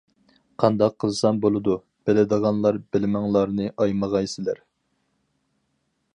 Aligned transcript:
قانداق 0.61 0.95
قىلسام 1.03 1.41
بولىدۇ؟ 1.43 1.75
بىلىدىغانلار 2.09 2.81
بىلىمىڭلارنى 2.97 3.71
ئايىمىغايسىلەر! 3.77 4.65